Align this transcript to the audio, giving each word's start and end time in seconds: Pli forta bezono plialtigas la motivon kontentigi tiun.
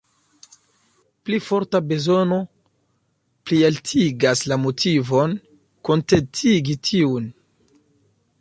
Pli 1.27 1.39
forta 1.47 1.81
bezono 1.91 2.39
plialtigas 3.51 4.43
la 4.53 4.59
motivon 4.65 5.39
kontentigi 5.91 6.79
tiun. 6.91 7.33